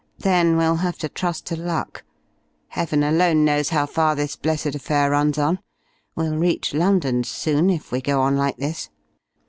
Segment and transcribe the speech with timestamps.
[0.17, 2.03] Then we'll have to trust to luck.
[2.69, 5.59] Heaven alone knows how far this blessed affair runs on.
[6.15, 8.89] We'll reach London soon, if we go on like this!"